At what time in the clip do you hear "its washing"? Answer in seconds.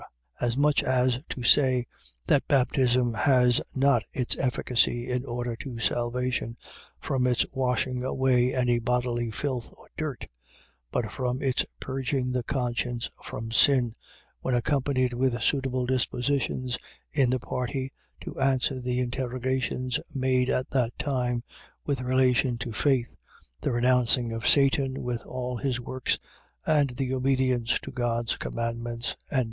7.27-8.03